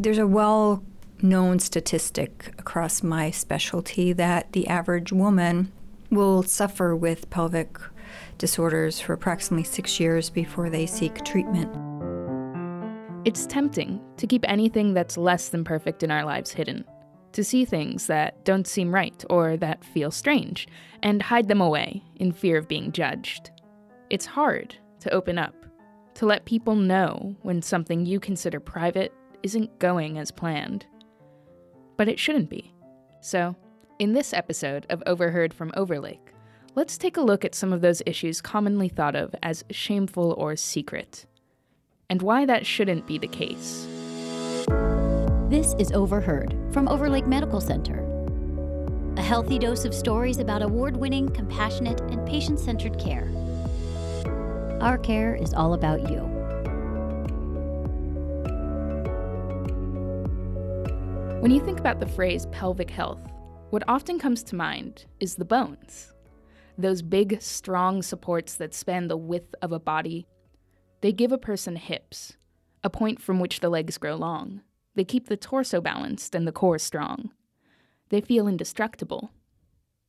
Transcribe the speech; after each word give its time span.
There's 0.00 0.16
a 0.16 0.26
well 0.26 0.82
known 1.20 1.58
statistic 1.58 2.54
across 2.56 3.02
my 3.02 3.30
specialty 3.30 4.14
that 4.14 4.50
the 4.52 4.66
average 4.66 5.12
woman 5.12 5.70
will 6.10 6.42
suffer 6.42 6.96
with 6.96 7.28
pelvic 7.28 7.78
disorders 8.38 8.98
for 8.98 9.12
approximately 9.12 9.64
six 9.64 10.00
years 10.00 10.30
before 10.30 10.70
they 10.70 10.86
seek 10.86 11.22
treatment. 11.22 11.70
It's 13.26 13.44
tempting 13.44 14.00
to 14.16 14.26
keep 14.26 14.42
anything 14.48 14.94
that's 14.94 15.18
less 15.18 15.50
than 15.50 15.64
perfect 15.64 16.02
in 16.02 16.10
our 16.10 16.24
lives 16.24 16.52
hidden, 16.52 16.86
to 17.32 17.44
see 17.44 17.66
things 17.66 18.06
that 18.06 18.42
don't 18.46 18.66
seem 18.66 18.94
right 18.94 19.22
or 19.28 19.58
that 19.58 19.84
feel 19.84 20.10
strange, 20.10 20.66
and 21.02 21.20
hide 21.20 21.48
them 21.48 21.60
away 21.60 22.02
in 22.16 22.32
fear 22.32 22.56
of 22.56 22.68
being 22.68 22.90
judged. 22.90 23.50
It's 24.08 24.24
hard 24.24 24.74
to 25.00 25.12
open 25.12 25.36
up, 25.36 25.54
to 26.14 26.24
let 26.24 26.46
people 26.46 26.74
know 26.74 27.36
when 27.42 27.60
something 27.60 28.06
you 28.06 28.18
consider 28.18 28.60
private 28.60 29.12
isn't 29.42 29.78
going 29.78 30.18
as 30.18 30.30
planned. 30.30 30.86
But 31.96 32.08
it 32.08 32.18
shouldn't 32.18 32.50
be. 32.50 32.72
So, 33.20 33.56
in 33.98 34.12
this 34.12 34.32
episode 34.32 34.86
of 34.88 35.02
Overheard 35.06 35.52
from 35.52 35.72
Overlake, 35.76 36.32
let's 36.74 36.96
take 36.96 37.16
a 37.16 37.22
look 37.22 37.44
at 37.44 37.54
some 37.54 37.72
of 37.72 37.82
those 37.82 38.02
issues 38.06 38.40
commonly 38.40 38.88
thought 38.88 39.14
of 39.14 39.34
as 39.42 39.64
shameful 39.70 40.34
or 40.38 40.56
secret, 40.56 41.26
and 42.08 42.22
why 42.22 42.46
that 42.46 42.64
shouldn't 42.64 43.06
be 43.06 43.18
the 43.18 43.28
case. 43.28 43.86
This 45.50 45.74
is 45.78 45.92
Overheard 45.92 46.56
from 46.72 46.88
Overlake 46.88 47.26
Medical 47.26 47.60
Center. 47.60 48.06
A 49.16 49.22
healthy 49.22 49.58
dose 49.58 49.84
of 49.84 49.92
stories 49.92 50.38
about 50.38 50.62
award 50.62 50.96
winning, 50.96 51.28
compassionate, 51.28 52.00
and 52.02 52.26
patient 52.26 52.58
centered 52.58 52.98
care. 52.98 53.28
Our 54.80 54.96
care 54.96 55.34
is 55.34 55.52
all 55.52 55.74
about 55.74 56.08
you. 56.08 56.29
When 61.40 61.50
you 61.50 61.64
think 61.64 61.80
about 61.80 62.00
the 62.00 62.06
phrase 62.06 62.44
pelvic 62.52 62.90
health, 62.90 63.26
what 63.70 63.82
often 63.88 64.18
comes 64.18 64.42
to 64.42 64.54
mind 64.56 65.06
is 65.20 65.36
the 65.36 65.44
bones. 65.46 66.12
Those 66.76 67.00
big, 67.00 67.40
strong 67.40 68.02
supports 68.02 68.56
that 68.56 68.74
span 68.74 69.08
the 69.08 69.16
width 69.16 69.54
of 69.62 69.72
a 69.72 69.80
body. 69.80 70.26
They 71.00 71.12
give 71.12 71.32
a 71.32 71.38
person 71.38 71.76
hips, 71.76 72.36
a 72.84 72.90
point 72.90 73.22
from 73.22 73.40
which 73.40 73.60
the 73.60 73.70
legs 73.70 73.96
grow 73.96 74.16
long. 74.16 74.60
They 74.96 75.02
keep 75.02 75.28
the 75.28 75.36
torso 75.38 75.80
balanced 75.80 76.34
and 76.34 76.46
the 76.46 76.52
core 76.52 76.78
strong. 76.78 77.30
They 78.10 78.20
feel 78.20 78.46
indestructible. 78.46 79.30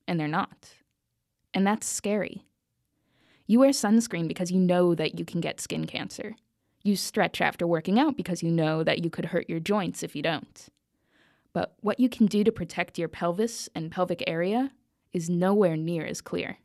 And 0.05 0.19
they're 0.19 0.27
not. 0.27 0.75
And 1.53 1.65
that's 1.65 1.87
scary. 1.87 2.43
You 3.47 3.59
wear 3.59 3.69
sunscreen 3.69 4.27
because 4.27 4.51
you 4.51 4.59
know 4.59 4.95
that 4.95 5.17
you 5.17 5.23
can 5.23 5.39
get 5.39 5.61
skin 5.61 5.87
cancer. 5.87 6.35
You 6.83 6.97
stretch 6.97 7.39
after 7.39 7.65
working 7.65 7.99
out 7.99 8.17
because 8.17 8.43
you 8.43 8.51
know 8.51 8.83
that 8.83 9.05
you 9.05 9.09
could 9.09 9.25
hurt 9.25 9.49
your 9.49 9.61
joints 9.61 10.03
if 10.03 10.13
you 10.13 10.21
don't. 10.21 10.69
But 11.53 11.75
what 11.81 11.99
you 11.99 12.07
can 12.07 12.27
do 12.27 12.43
to 12.43 12.51
protect 12.51 12.97
your 12.97 13.09
pelvis 13.09 13.69
and 13.75 13.91
pelvic 13.91 14.23
area 14.25 14.71
is 15.11 15.29
nowhere 15.29 15.75
near 15.75 16.05
as 16.05 16.21
clear. 16.21 16.57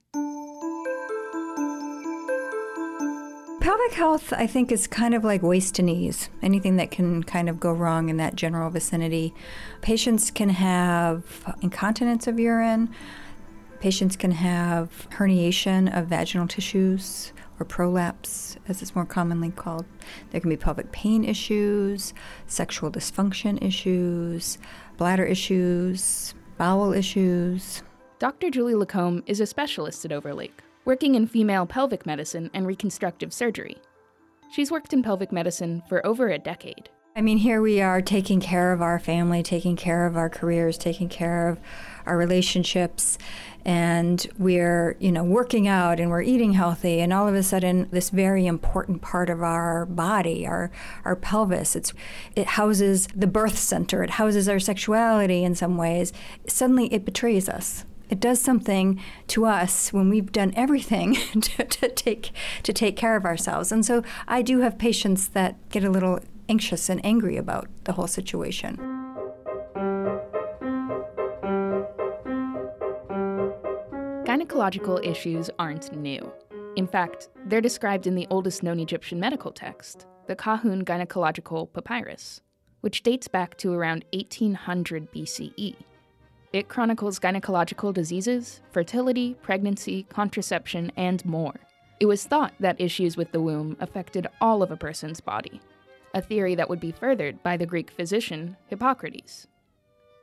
Pelvic 3.61 3.93
health, 3.95 4.33
I 4.33 4.47
think, 4.47 4.71
is 4.71 4.87
kind 4.87 5.13
of 5.13 5.25
like 5.25 5.43
waist 5.43 5.75
to 5.75 5.83
knees. 5.83 6.29
Anything 6.41 6.77
that 6.77 6.93
can 6.93 7.25
kind 7.25 7.49
of 7.49 7.59
go 7.59 7.73
wrong 7.73 8.09
in 8.09 8.17
that 8.19 8.37
general 8.37 8.71
vicinity. 8.71 9.35
Patients 9.83 10.31
can 10.31 10.51
have 10.51 11.57
incontinence 11.63 12.29
of 12.29 12.39
urine. 12.39 12.95
Patients 13.87 14.17
can 14.17 14.33
have 14.33 15.07
herniation 15.11 15.97
of 15.97 16.09
vaginal 16.09 16.49
tissues 16.49 17.33
or 17.61 17.65
prolapse, 17.65 18.57
as 18.67 18.83
it's 18.83 18.97
more 18.97 19.05
commonly 19.05 19.51
called. 19.51 19.85
There 20.33 20.41
can 20.41 20.51
be 20.51 20.57
pelvic 20.57 20.91
pain 20.91 21.23
issues, 21.23 22.13
sexual 22.49 22.91
dysfunction 22.91 23.63
issues, 23.63 24.59
bladder 24.97 25.25
issues, 25.25 26.35
bowel 26.59 26.93
issues. 26.93 27.85
Dr. 28.19 28.51
Julie 28.51 28.75
La 28.75 28.87
Combe 28.87 29.23
is 29.27 29.39
a 29.39 29.47
specialist 29.47 30.05
at 30.05 30.11
Overlake, 30.11 30.65
working 30.85 31.15
in 31.15 31.29
female 31.29 31.65
pelvic 31.65 32.05
medicine 32.05 32.51
and 32.55 32.67
reconstructive 32.67 33.33
surgery. 33.33 33.77
She's 34.51 34.73
worked 34.73 34.95
in 34.95 35.05
pelvic 35.05 35.31
medicine 35.31 35.85
for 35.89 36.05
over 36.05 36.31
a 36.31 36.41
decade. 36.41 36.91
I 37.19 37.23
mean, 37.23 37.39
here 37.39 37.63
we 37.63 37.81
are 37.81 38.03
taking 38.03 38.41
care 38.41 38.75
of 38.75 38.83
our 38.83 38.99
family, 38.99 39.43
taking 39.43 39.75
care 39.75 40.05
of 40.05 40.19
our 40.19 40.29
careers, 40.29 40.77
taking 40.77 41.09
care 41.09 41.49
of 41.49 41.59
our 42.07 42.17
relationships, 42.17 43.19
and 43.65 44.27
we're, 44.39 44.97
you 45.01 45.11
know, 45.11 45.25
working 45.25 45.67
out 45.67 45.99
and 45.99 46.11
we're 46.11 46.23
eating 46.23 46.53
healthy, 46.53 47.01
and 47.01 47.13
all 47.13 47.27
of 47.27 47.35
a 47.35 47.43
sudden, 47.43 47.89
this 47.91 48.11
very 48.11 48.47
important 48.47 49.03
part 49.03 49.29
of 49.29 49.43
our 49.43 49.87
body, 49.87 50.47
our 50.47 50.71
our 51.05 51.17
pelvis, 51.17 51.75
it's 51.77 51.93
it 52.35 52.47
houses 52.47 53.09
the 53.15 53.27
birth 53.27 53.59
center, 53.59 54.03
it 54.03 54.11
houses 54.11 54.49
our 54.49 54.61
sexuality 54.61 55.45
in 55.45 55.55
some 55.55 55.77
ways. 55.77 56.13
Suddenly, 56.47 56.93
it 56.93 57.05
betrays 57.05 57.49
us 57.49 57.85
it 58.09 58.21
does 58.21 58.41
something 58.41 59.01
to 59.29 59.45
us 59.45 59.93
when 59.93 60.09
we've 60.09 60.31
done 60.31 60.53
everything 60.57 61.15
to, 61.41 61.65
to, 61.65 61.89
take 61.89 62.31
to 62.63 62.73
take 62.73 62.97
care 62.97 63.17
of 63.17 63.25
ourselves. 63.25 63.73
And 63.73 63.85
so 63.85 64.03
I 64.29 64.43
do 64.43 64.61
have 64.61 64.79
patients 64.79 65.29
that 65.29 65.57
get 65.71 65.85
a 65.85 65.91
little 65.91 66.21
anxious 66.49 66.89
and 66.89 67.05
angry 67.05 67.37
about 67.37 67.69
the 67.85 67.93
whole 67.93 68.07
situation. 68.07 68.96
Gynecological 74.47 75.05
issues 75.05 75.51
aren't 75.59 75.93
new. 75.93 76.33
In 76.77 76.87
fact, 76.87 77.31
they're 77.47 77.61
described 77.61 78.07
in 78.07 78.15
the 78.15 78.29
oldest 78.31 78.63
known 78.63 78.79
Egyptian 78.79 79.19
medical 79.19 79.51
text, 79.51 80.07
the 80.29 80.37
Kahun 80.37 80.85
Gynecological 80.85 81.73
Papyrus, 81.73 82.43
which 82.81 83.03
dates 83.03 83.27
back 83.27 83.57
to 83.59 83.73
around 83.73 84.05
1800 84.13 85.11
BCE. 85.11 85.75
It 86.53 86.69
chronicles 86.69 87.19
gynecological 87.19 87.93
diseases, 87.93 88.61
fertility, 88.71 89.35
pregnancy, 89.43 90.05
contraception, 90.05 90.93
and 90.97 91.25
more. 91.25 91.57
It 91.99 92.07
was 92.07 92.25
thought 92.25 92.55
that 92.61 92.81
issues 92.81 93.17
with 93.17 93.33
the 93.33 93.41
womb 93.41 93.77
affected 93.81 94.29
all 94.41 94.63
of 94.63 94.71
a 94.71 94.77
person's 94.77 95.21
body, 95.21 95.61
a 96.15 96.23
theory 96.23 96.55
that 96.55 96.69
would 96.69 96.81
be 96.81 96.93
furthered 96.93 97.43
by 97.43 97.57
the 97.57 97.67
Greek 97.67 97.91
physician 97.91 98.57
Hippocrates. 98.69 99.49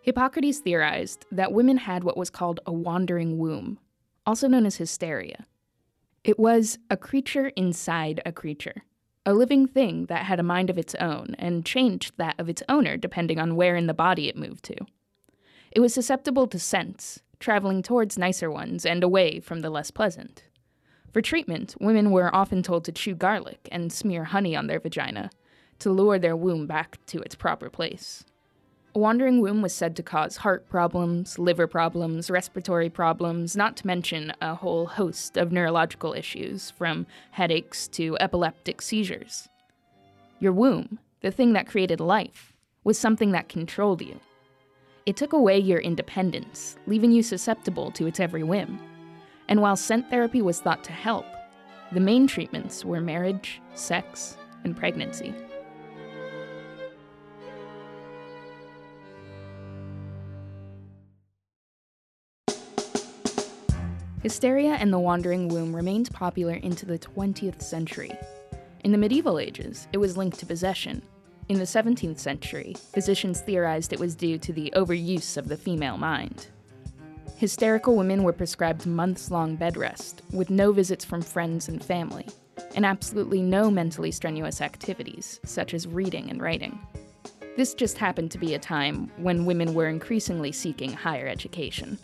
Hippocrates 0.01 0.59
theorized 0.59 1.25
that 1.29 1.51
women 1.51 1.75
had 1.75 2.05
what 2.05 2.17
was 2.17 2.29
called 2.29 2.61
a 2.65 2.71
wandering 2.71 3.37
womb, 3.37 3.79
also 4.25 4.47
known 4.47 4.65
as 4.65 4.77
hysteria. 4.77 5.45
It 6.23 6.39
was 6.39 6.79
a 6.89 6.97
creature 6.97 7.47
inside 7.55 8.21
a 8.25 8.31
creature, 8.31 8.83
a 9.25 9.33
living 9.33 9.67
thing 9.67 10.05
that 10.05 10.25
had 10.25 10.39
a 10.39 10.43
mind 10.43 10.69
of 10.69 10.77
its 10.77 10.95
own 10.95 11.35
and 11.37 11.65
changed 11.65 12.13
that 12.17 12.35
of 12.39 12.49
its 12.49 12.63
owner 12.69 12.97
depending 12.97 13.39
on 13.39 13.55
where 13.55 13.75
in 13.75 13.87
the 13.87 13.93
body 13.93 14.29
it 14.29 14.37
moved 14.37 14.63
to. 14.65 14.75
It 15.71 15.79
was 15.79 15.93
susceptible 15.93 16.47
to 16.47 16.59
scents, 16.59 17.21
traveling 17.39 17.81
towards 17.81 18.17
nicer 18.17 18.49
ones 18.49 18.85
and 18.85 19.03
away 19.03 19.39
from 19.39 19.61
the 19.61 19.69
less 19.69 19.91
pleasant. 19.91 20.43
For 21.11 21.21
treatment, 21.21 21.75
women 21.79 22.11
were 22.11 22.33
often 22.33 22.63
told 22.63 22.85
to 22.85 22.91
chew 22.91 23.15
garlic 23.15 23.67
and 23.71 23.91
smear 23.91 24.23
honey 24.25 24.55
on 24.55 24.67
their 24.67 24.79
vagina, 24.79 25.29
to 25.79 25.91
lure 25.91 26.17
their 26.17 26.35
womb 26.35 26.65
back 26.67 26.97
to 27.07 27.19
its 27.19 27.35
proper 27.35 27.69
place. 27.69 28.23
A 28.95 28.99
wandering 28.99 29.41
womb 29.41 29.63
was 29.63 29.73
said 29.73 29.95
to 29.95 30.03
cause 30.03 30.37
heart 30.37 30.69
problems, 30.69 31.39
liver 31.39 31.65
problems, 31.65 32.29
respiratory 32.29 32.91
problems, 32.91 33.55
not 33.55 33.75
to 33.77 33.87
mention 33.87 34.31
a 34.39 34.53
whole 34.53 34.85
host 34.85 35.35
of 35.35 35.51
neurological 35.51 36.13
issues, 36.13 36.69
from 36.69 37.07
headaches 37.31 37.87
to 37.87 38.15
epileptic 38.19 38.83
seizures. 38.83 39.49
Your 40.39 40.51
womb, 40.51 40.99
the 41.21 41.31
thing 41.31 41.53
that 41.53 41.65
created 41.65 41.99
life, 41.99 42.53
was 42.83 42.99
something 42.99 43.31
that 43.31 43.49
controlled 43.49 44.03
you. 44.03 44.19
It 45.07 45.17
took 45.17 45.33
away 45.33 45.57
your 45.57 45.79
independence, 45.79 46.77
leaving 46.85 47.11
you 47.11 47.23
susceptible 47.23 47.89
to 47.91 48.05
its 48.05 48.19
every 48.19 48.43
whim. 48.43 48.79
And 49.49 49.59
while 49.59 49.75
scent 49.75 50.11
therapy 50.11 50.43
was 50.43 50.61
thought 50.61 50.83
to 50.83 50.91
help, 50.91 51.25
the 51.93 51.99
main 51.99 52.27
treatments 52.27 52.85
were 52.85 53.01
marriage, 53.01 53.59
sex, 53.73 54.37
and 54.63 54.77
pregnancy. 54.77 55.33
Hysteria 64.23 64.75
and 64.75 64.91
the 64.91 64.99
wandering 64.99 65.49
womb 65.49 65.75
remained 65.75 66.09
popular 66.13 66.53
into 66.53 66.85
the 66.85 66.97
20th 66.97 67.61
century. 67.61 68.11
In 68.85 68.93
the 68.93 68.97
medieval 68.97 69.37
ages, 69.37 69.89
it 69.91 69.97
was 69.97 70.15
linked 70.15 70.39
to 70.39 70.45
possession. 70.45 71.01
In 71.49 71.59
the 71.59 71.65
17th 71.65 72.19
century, 72.19 72.73
physicians 72.93 73.41
theorized 73.41 73.91
it 73.91 73.99
was 73.99 74.15
due 74.15 74.37
to 74.37 74.53
the 74.53 74.71
overuse 74.77 75.35
of 75.35 75.49
the 75.49 75.57
female 75.57 75.97
mind. 75.97 76.47
Hysterical 77.35 77.97
women 77.97 78.23
were 78.23 78.31
prescribed 78.31 78.85
months 78.85 79.29
long 79.29 79.57
bed 79.57 79.75
rest, 79.75 80.21
with 80.31 80.49
no 80.49 80.71
visits 80.71 81.03
from 81.03 81.21
friends 81.21 81.67
and 81.67 81.83
family, 81.83 82.25
and 82.75 82.85
absolutely 82.85 83.41
no 83.41 83.69
mentally 83.69 84.11
strenuous 84.11 84.61
activities, 84.61 85.41
such 85.43 85.73
as 85.73 85.85
reading 85.85 86.29
and 86.29 86.41
writing. 86.41 86.79
This 87.57 87.73
just 87.73 87.97
happened 87.97 88.31
to 88.31 88.37
be 88.37 88.53
a 88.53 88.59
time 88.59 89.11
when 89.17 89.45
women 89.45 89.73
were 89.73 89.89
increasingly 89.89 90.53
seeking 90.53 90.93
higher 90.93 91.27
education. 91.27 91.99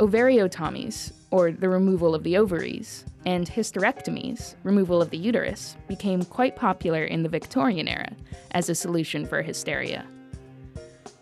Ovariotomies, 0.00 1.12
or 1.30 1.52
the 1.52 1.68
removal 1.68 2.14
of 2.14 2.22
the 2.22 2.38
ovaries, 2.38 3.04
and 3.26 3.46
hysterectomies, 3.46 4.54
removal 4.62 5.02
of 5.02 5.10
the 5.10 5.18
uterus, 5.18 5.76
became 5.88 6.24
quite 6.24 6.56
popular 6.56 7.04
in 7.04 7.22
the 7.22 7.28
Victorian 7.28 7.86
era 7.86 8.08
as 8.52 8.70
a 8.70 8.74
solution 8.74 9.26
for 9.26 9.42
hysteria. 9.42 10.06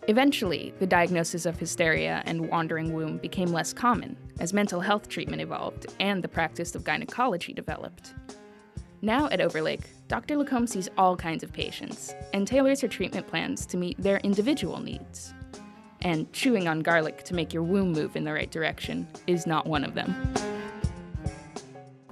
Eventually, 0.07 0.73
the 0.79 0.87
diagnosis 0.87 1.45
of 1.45 1.59
hysteria 1.59 2.23
and 2.25 2.47
wandering 2.49 2.93
womb 2.93 3.17
became 3.17 3.51
less 3.51 3.73
common 3.73 4.15
as 4.39 4.53
mental 4.53 4.79
health 4.79 5.09
treatment 5.09 5.41
evolved 5.41 5.87
and 5.99 6.23
the 6.23 6.29
practice 6.29 6.73
of 6.73 6.85
gynecology 6.85 7.51
developed. 7.51 8.13
Now 9.01 9.27
at 9.27 9.41
Overlake, 9.41 9.89
Dr. 10.07 10.37
La 10.37 10.45
Combe 10.45 10.67
sees 10.67 10.87
all 10.97 11.17
kinds 11.17 11.43
of 11.43 11.51
patients 11.51 12.15
and 12.33 12.47
tailors 12.47 12.79
her 12.79 12.87
treatment 12.87 13.27
plans 13.27 13.65
to 13.65 13.75
meet 13.75 14.01
their 14.01 14.19
individual 14.19 14.79
needs. 14.79 15.33
And 16.01 16.31
chewing 16.31 16.67
on 16.67 16.81
garlic 16.81 17.23
to 17.25 17.33
make 17.33 17.53
your 17.53 17.63
womb 17.63 17.91
move 17.91 18.15
in 18.15 18.23
the 18.23 18.33
right 18.33 18.49
direction 18.49 19.07
is 19.27 19.45
not 19.45 19.65
one 19.65 19.83
of 19.83 19.93
them. 19.95 20.15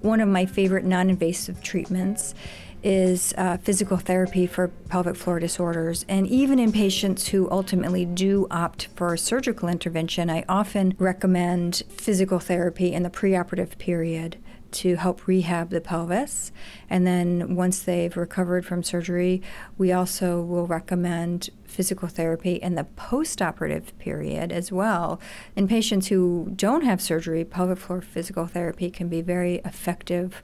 One 0.01 0.19
of 0.19 0.29
my 0.29 0.45
favorite 0.45 0.85
non 0.85 1.09
invasive 1.09 1.61
treatments 1.63 2.35
is 2.83 3.33
uh, 3.37 3.57
physical 3.57 3.97
therapy 3.97 4.45
for 4.45 4.67
pelvic 4.89 5.15
floor 5.15 5.39
disorders. 5.39 6.05
And 6.07 6.27
even 6.27 6.59
in 6.59 6.71
patients 6.71 7.27
who 7.29 7.49
ultimately 7.49 8.05
do 8.05 8.47
opt 8.51 8.87
for 8.95 9.17
surgical 9.17 9.67
intervention, 9.67 10.29
I 10.29 10.45
often 10.47 10.95
recommend 10.99 11.83
physical 11.89 12.39
therapy 12.39 12.93
in 12.93 13.03
the 13.03 13.09
preoperative 13.09 13.77
period 13.77 14.37
to 14.71 14.95
help 14.95 15.27
rehab 15.27 15.69
the 15.69 15.81
pelvis. 15.81 16.51
And 16.89 17.05
then 17.05 17.55
once 17.55 17.81
they've 17.81 18.15
recovered 18.15 18.65
from 18.65 18.83
surgery, 18.83 19.41
we 19.77 19.91
also 19.91 20.41
will 20.41 20.67
recommend 20.67 21.49
physical 21.65 22.07
therapy 22.07 22.55
in 22.55 22.75
the 22.75 22.87
postoperative 22.95 23.97
period 23.99 24.51
as 24.51 24.71
well. 24.71 25.19
In 25.55 25.67
patients 25.67 26.07
who 26.07 26.51
don't 26.55 26.83
have 26.83 27.01
surgery, 27.01 27.43
pelvic 27.43 27.77
floor 27.77 28.01
physical 28.01 28.47
therapy 28.47 28.89
can 28.89 29.09
be 29.09 29.21
very 29.21 29.55
effective 29.65 30.43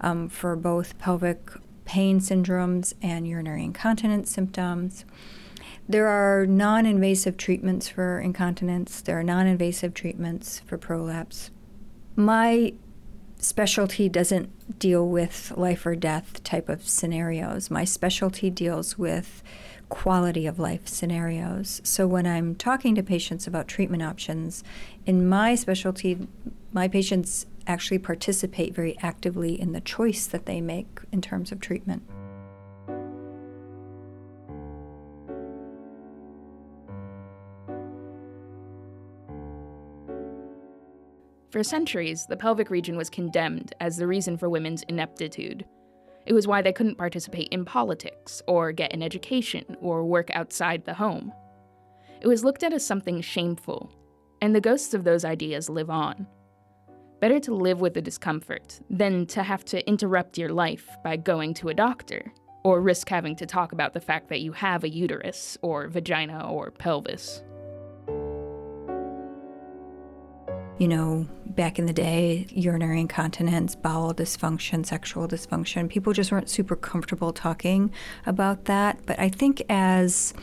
um, 0.00 0.28
for 0.28 0.56
both 0.56 0.98
pelvic 0.98 1.50
pain 1.84 2.20
syndromes 2.20 2.94
and 3.02 3.26
urinary 3.26 3.64
incontinence 3.64 4.30
symptoms. 4.30 5.04
There 5.88 6.06
are 6.06 6.46
non 6.46 6.86
invasive 6.86 7.36
treatments 7.36 7.88
for 7.88 8.20
incontinence, 8.20 9.00
there 9.02 9.18
are 9.18 9.24
non 9.24 9.46
invasive 9.46 9.94
treatments 9.94 10.60
for 10.60 10.78
prolapse. 10.78 11.50
My 12.14 12.74
specialty 13.42 14.08
doesn't 14.08 14.78
deal 14.78 15.06
with 15.06 15.52
life 15.56 15.84
or 15.84 15.94
death 15.96 16.42
type 16.44 16.68
of 16.68 16.88
scenarios. 16.88 17.70
My 17.70 17.84
specialty 17.84 18.50
deals 18.50 18.96
with 18.96 19.42
quality 19.88 20.46
of 20.46 20.58
life 20.58 20.88
scenarios. 20.88 21.80
So 21.84 22.06
when 22.06 22.26
I'm 22.26 22.54
talking 22.54 22.94
to 22.94 23.02
patients 23.02 23.46
about 23.46 23.68
treatment 23.68 24.02
options, 24.02 24.64
in 25.04 25.28
my 25.28 25.54
specialty, 25.54 26.26
my 26.72 26.88
patients 26.88 27.46
actually 27.66 27.98
participate 27.98 28.74
very 28.74 28.96
actively 29.00 29.60
in 29.60 29.72
the 29.72 29.80
choice 29.80 30.26
that 30.26 30.46
they 30.46 30.60
make 30.60 31.00
in 31.12 31.20
terms 31.20 31.52
of 31.52 31.60
treatment. 31.60 32.02
For 41.52 41.62
centuries, 41.62 42.24
the 42.24 42.36
pelvic 42.36 42.70
region 42.70 42.96
was 42.96 43.10
condemned 43.10 43.74
as 43.78 43.98
the 43.98 44.06
reason 44.06 44.38
for 44.38 44.48
women's 44.48 44.84
ineptitude. 44.84 45.66
It 46.24 46.32
was 46.32 46.46
why 46.46 46.62
they 46.62 46.72
couldn't 46.72 46.96
participate 46.96 47.48
in 47.48 47.66
politics, 47.66 48.40
or 48.48 48.72
get 48.72 48.94
an 48.94 49.02
education, 49.02 49.76
or 49.82 50.02
work 50.02 50.30
outside 50.32 50.86
the 50.86 50.94
home. 50.94 51.30
It 52.22 52.26
was 52.26 52.42
looked 52.42 52.62
at 52.62 52.72
as 52.72 52.86
something 52.86 53.20
shameful, 53.20 53.92
and 54.40 54.54
the 54.54 54.62
ghosts 54.62 54.94
of 54.94 55.04
those 55.04 55.26
ideas 55.26 55.68
live 55.68 55.90
on. 55.90 56.26
Better 57.20 57.38
to 57.40 57.54
live 57.54 57.82
with 57.82 57.92
the 57.92 58.00
discomfort 58.00 58.80
than 58.88 59.26
to 59.26 59.42
have 59.42 59.62
to 59.66 59.86
interrupt 59.86 60.38
your 60.38 60.48
life 60.48 60.88
by 61.04 61.16
going 61.16 61.52
to 61.54 61.68
a 61.68 61.74
doctor, 61.74 62.32
or 62.64 62.80
risk 62.80 63.10
having 63.10 63.36
to 63.36 63.44
talk 63.44 63.72
about 63.72 63.92
the 63.92 64.00
fact 64.00 64.30
that 64.30 64.40
you 64.40 64.52
have 64.52 64.84
a 64.84 64.88
uterus, 64.88 65.58
or 65.60 65.88
vagina, 65.88 66.50
or 66.50 66.70
pelvis. 66.70 67.42
You 70.78 70.88
know, 70.88 71.26
back 71.46 71.78
in 71.78 71.86
the 71.86 71.92
day, 71.92 72.46
urinary 72.50 73.00
incontinence, 73.00 73.74
bowel 73.74 74.14
dysfunction, 74.14 74.84
sexual 74.84 75.28
dysfunction, 75.28 75.88
people 75.88 76.12
just 76.12 76.32
weren't 76.32 76.48
super 76.48 76.76
comfortable 76.76 77.32
talking 77.32 77.92
about 78.26 78.64
that. 78.64 78.98
But 79.06 79.18
I 79.18 79.28
think 79.28 79.62
as 79.68 80.34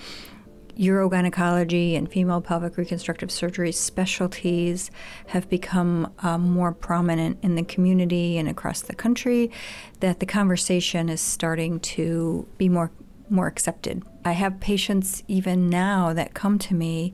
urogynecology 0.77 1.97
and 1.97 2.09
female 2.09 2.39
pelvic 2.39 2.77
reconstructive 2.77 3.29
surgery 3.29 3.71
specialties 3.71 4.89
have 5.27 5.49
become 5.49 6.09
um, 6.19 6.49
more 6.49 6.71
prominent 6.71 7.37
in 7.43 7.55
the 7.55 7.63
community 7.63 8.37
and 8.37 8.47
across 8.47 8.81
the 8.81 8.95
country, 8.95 9.51
that 9.99 10.21
the 10.21 10.25
conversation 10.25 11.09
is 11.09 11.19
starting 11.19 11.79
to 11.81 12.47
be 12.57 12.69
more 12.69 12.91
more 13.31 13.45
accepted. 13.45 14.01
I 14.25 14.31
have 14.31 14.59
patients 14.59 15.23
even 15.27 15.69
now 15.69 16.13
that 16.13 16.33
come 16.33 16.57
to 16.59 16.73
me 16.73 17.13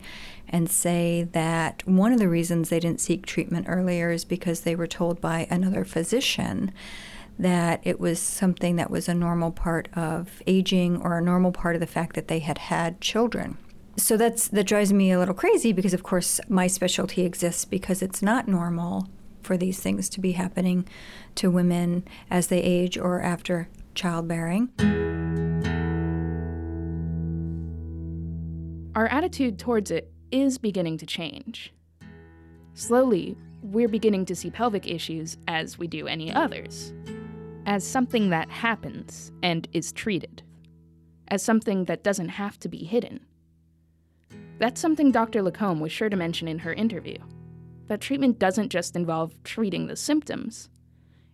and 0.49 0.69
say 0.69 1.27
that 1.31 1.81
one 1.87 2.11
of 2.11 2.19
the 2.19 2.29
reasons 2.29 2.69
they 2.69 2.79
didn't 2.79 3.01
seek 3.01 3.25
treatment 3.25 3.65
earlier 3.69 4.11
is 4.11 4.25
because 4.25 4.61
they 4.61 4.75
were 4.75 4.87
told 4.87 5.21
by 5.21 5.47
another 5.49 5.83
physician 5.83 6.71
that 7.37 7.81
it 7.83 7.99
was 7.99 8.19
something 8.19 8.75
that 8.77 8.89
was 8.89 9.09
a 9.09 9.13
normal 9.13 9.51
part 9.51 9.89
of 9.93 10.41
aging 10.47 11.01
or 11.01 11.17
a 11.17 11.21
normal 11.21 11.51
part 11.51 11.75
of 11.75 11.81
the 11.81 11.87
fact 11.87 12.15
that 12.15 12.27
they 12.27 12.39
had 12.39 12.57
had 12.57 13.01
children. 13.01 13.57
So 13.97 14.17
that's 14.17 14.47
that 14.49 14.65
drives 14.65 14.91
me 14.91 15.11
a 15.11 15.19
little 15.19 15.33
crazy 15.33 15.71
because 15.71 15.93
of 15.93 16.03
course 16.03 16.39
my 16.49 16.67
specialty 16.67 17.23
exists 17.23 17.65
because 17.65 18.01
it's 18.01 18.21
not 18.21 18.47
normal 18.47 19.07
for 19.41 19.57
these 19.57 19.79
things 19.79 20.09
to 20.09 20.19
be 20.19 20.33
happening 20.33 20.87
to 21.35 21.51
women 21.51 22.03
as 22.29 22.47
they 22.47 22.61
age 22.61 22.97
or 22.97 23.21
after 23.21 23.69
childbearing. 23.93 24.69
Our 28.95 29.07
attitude 29.07 29.59
towards 29.59 29.91
it 29.91 30.11
is 30.31 30.57
beginning 30.57 30.97
to 30.99 31.05
change. 31.05 31.73
Slowly, 32.73 33.37
we're 33.61 33.87
beginning 33.87 34.25
to 34.25 34.35
see 34.35 34.49
pelvic 34.49 34.87
issues 34.87 35.37
as 35.47 35.77
we 35.77 35.87
do 35.87 36.07
any 36.07 36.31
others, 36.31 36.93
as 37.65 37.85
something 37.85 38.29
that 38.29 38.49
happens 38.49 39.31
and 39.41 39.67
is 39.73 39.91
treated, 39.91 40.43
as 41.29 41.41
something 41.41 41.85
that 41.85 42.03
doesn't 42.03 42.29
have 42.29 42.59
to 42.59 42.69
be 42.69 42.83
hidden. 42.83 43.19
That's 44.59 44.79
something 44.79 45.11
Dr. 45.11 45.41
La 45.41 45.51
Combe 45.51 45.79
was 45.79 45.91
sure 45.91 46.09
to 46.09 46.15
mention 46.15 46.47
in 46.47 46.59
her 46.59 46.73
interview. 46.73 47.17
That 47.87 48.01
treatment 48.01 48.39
doesn't 48.39 48.69
just 48.69 48.95
involve 48.95 49.41
treating 49.43 49.87
the 49.87 49.95
symptoms, 49.95 50.69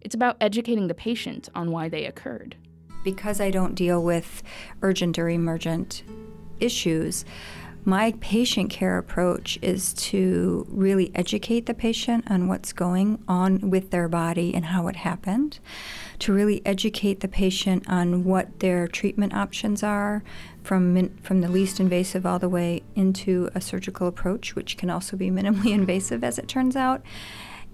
it's 0.01 0.15
about 0.15 0.38
educating 0.41 0.88
the 0.88 0.95
patient 0.95 1.47
on 1.53 1.71
why 1.71 1.88
they 1.88 2.05
occurred. 2.05 2.55
Because 3.03 3.39
I 3.39 3.51
don't 3.51 3.75
deal 3.75 4.03
with 4.03 4.43
urgent 4.81 5.17
or 5.17 5.29
emergent 5.29 6.03
issues, 6.59 7.23
my 7.83 8.13
patient 8.19 8.70
care 8.70 8.98
approach 8.98 9.58
is 9.62 9.94
to 9.94 10.65
really 10.70 11.12
educate 11.15 11.65
the 11.65 11.74
patient 11.74 12.29
on 12.29 12.48
what's 12.48 12.74
going 12.74 13.24
on 13.27 13.70
with 13.70 13.89
their 13.89 14.08
body 14.08 14.53
and 14.53 14.65
how 14.65 14.88
it 14.88 14.98
happened, 14.98 15.60
to 16.20 16.32
really 16.32 16.62
educate 16.65 17.22
the 17.22 17.27
patient 17.27 17.84
on 17.89 18.24
what 18.24 18.60
their 18.60 18.88
treatment 18.88 19.34
options 19.34 19.82
are 19.82 20.24
from 20.63 20.94
min- 20.94 21.17
from 21.24 21.41
the 21.41 21.50
least 21.50 21.79
invasive 21.79 22.25
all 22.25 22.38
the 22.38 22.50
way 22.50 22.84
into 22.96 23.50
a 23.55 23.62
surgical 23.62 24.08
approach 24.08 24.55
which 24.55 24.77
can 24.77 24.89
also 24.89 25.17
be 25.17 25.32
minimally 25.32 25.74
invasive 25.74 26.24
as 26.24 26.38
it 26.38 26.48
turns 26.48 26.75
out 26.75 27.01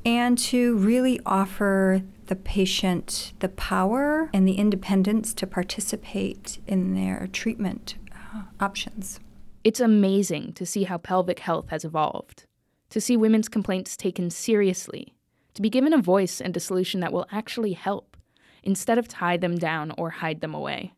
and 0.06 0.38
to 0.38 0.78
really 0.78 1.20
offer 1.26 2.02
the 2.28 2.36
patient 2.36 3.34
the 3.40 3.50
power 3.50 4.30
and 4.34 4.48
the 4.48 4.54
independence 4.54 5.34
to 5.34 5.46
participate 5.46 6.60
in 6.68 6.94
their 6.94 7.28
treatment 7.34 7.96
uh, 8.34 8.44
options. 8.60 9.20
It's 9.68 9.82
amazing 9.82 10.54
to 10.54 10.66
see 10.66 10.86
how 10.86 10.98
pelvic 10.98 11.40
health 11.40 11.72
has 11.72 11.84
evolved, 11.84 12.46
to 12.90 13.02
see 13.02 13.18
women's 13.18 13.50
complaints 13.50 13.98
taken 13.98 14.30
seriously, 14.30 15.14
to 15.56 15.62
be 15.62 15.70
given 15.70 15.92
a 15.92 16.02
voice 16.02 16.40
and 16.40 16.56
a 16.56 16.62
solution 16.62 17.02
that 17.02 17.12
will 17.12 17.28
actually 17.34 17.74
help, 17.74 18.16
instead 18.64 18.98
of 18.98 19.10
tie 19.10 19.36
them 19.36 19.58
down 19.58 19.92
or 19.98 20.10
hide 20.10 20.40
them 20.40 20.54
away. 20.54 20.94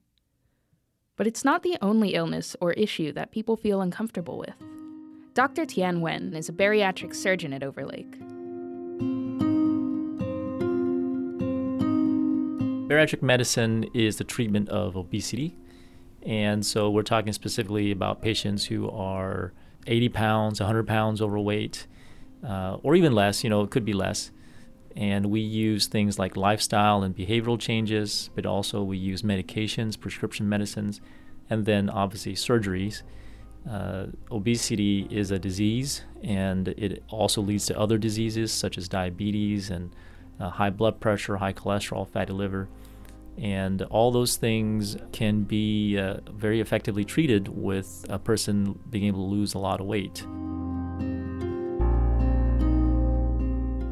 But 1.15 1.25
it's 1.25 1.43
not 1.43 1.63
the 1.63 1.79
only 1.81 2.13
illness 2.13 2.55
or 2.61 2.73
issue 2.73 3.11
that 3.13 3.31
people 3.31 3.57
feel 3.57 3.81
uncomfortable 3.81 4.37
with. 4.37 4.53
Dr. 5.33 5.65
Thien 5.65 6.01
Nguyen 6.01 6.35
is 6.35 6.47
a 6.47 6.53
bariatric 6.53 7.15
surgeon 7.15 7.53
at 7.53 7.63
Overlake. 7.63 8.19
Bariatric 12.87 13.23
medicine 13.23 13.89
is 13.95 14.17
the 14.17 14.23
treatment 14.23 14.69
of 14.69 14.95
obesity 14.95 15.57
and 16.29 16.63
so 16.63 16.91
we're 16.91 17.01
talking 17.01 17.33
specifically 17.33 17.89
about 17.91 18.21
patients 18.21 18.65
who 18.65 18.87
are 18.87 19.51
80 19.87 20.09
pounds, 20.09 20.59
100 20.59 20.85
pounds 20.85 21.23
overweight, 21.23 21.87
uh, 22.47 22.77
or 22.83 22.93
even 22.95 23.13
less, 23.13 23.43
you 23.43 23.49
know, 23.49 23.63
it 23.63 23.71
could 23.71 23.83
be 23.83 23.93
less. 23.93 24.29
And 24.95 25.31
we 25.31 25.39
use 25.39 25.87
things 25.87 26.19
like 26.19 26.37
lifestyle 26.37 27.01
and 27.01 27.15
behavioral 27.15 27.59
changes, 27.59 28.29
but 28.35 28.45
also 28.45 28.83
we 28.83 28.95
use 28.95 29.23
medications, 29.23 29.99
prescription 29.99 30.47
medicines, 30.47 31.01
and 31.49 31.65
then 31.65 31.89
obviously 31.89 32.35
surgeries. 32.35 33.01
Uh, 33.67 34.05
obesity 34.29 35.07
is 35.09 35.31
a 35.31 35.39
disease, 35.39 36.03
and 36.21 36.67
it 36.67 37.01
also 37.09 37.41
leads 37.41 37.65
to 37.65 37.79
other 37.79 37.97
diseases 37.97 38.51
such 38.51 38.77
as 38.77 38.87
diabetes 38.87 39.71
and 39.71 39.95
uh, 40.39 40.51
high 40.51 40.69
blood 40.69 40.99
pressure, 40.99 41.37
high 41.37 41.53
cholesterol, 41.53 42.07
fatty 42.07 42.33
liver. 42.33 42.69
And 43.41 43.81
all 43.83 44.11
those 44.11 44.35
things 44.35 44.97
can 45.11 45.43
be 45.43 45.97
uh, 45.97 46.17
very 46.31 46.59
effectively 46.59 47.05
treated 47.05 47.47
with 47.47 48.05
a 48.09 48.19
person 48.19 48.77
being 48.89 49.05
able 49.05 49.27
to 49.27 49.33
lose 49.33 49.53
a 49.53 49.59
lot 49.59 49.79
of 49.79 49.85
weight. 49.85 50.25